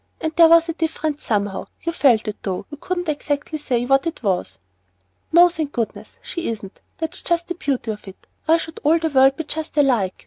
There 0.35 0.49
was 0.49 0.67
a 0.67 0.73
difference 0.73 1.23
somehow, 1.23 1.67
you 1.83 1.91
felt 1.91 2.27
it 2.27 2.37
though 2.41 2.65
you 2.71 2.77
couldn't 2.77 3.05
say 3.05 3.11
exactly 3.13 3.85
what 3.85 4.07
it 4.07 4.23
was." 4.23 4.57
"No, 5.31 5.47
thank 5.47 5.73
goodness 5.73 6.17
she 6.23 6.47
isn't; 6.49 6.81
that's 6.97 7.21
just 7.21 7.49
the 7.49 7.53
beauty 7.53 7.91
of 7.91 8.07
it. 8.07 8.25
Why 8.47 8.57
should 8.57 8.79
all 8.83 8.97
the 8.97 9.09
world 9.09 9.37
be 9.37 9.43
just 9.43 9.77
alike? 9.77 10.15